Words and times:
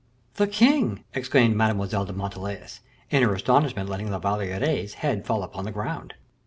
"The 0.37 0.47
king!" 0.47 1.03
exclaimed 1.13 1.55
Mademoiselle 1.55 2.05
de 2.05 2.13
Montalais, 2.13 2.79
in 3.11 3.21
her 3.21 3.35
astonishment, 3.35 3.87
letting 3.87 4.09
La 4.09 4.17
Valliere's 4.17 4.95
head 4.95 5.27
fall 5.27 5.43
upon 5.43 5.63
the 5.63 5.71
ground. 5.71 6.15